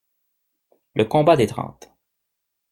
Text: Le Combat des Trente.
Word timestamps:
Le 0.95 1.05
Combat 1.05 1.35
des 1.37 1.45
Trente. 1.45 1.93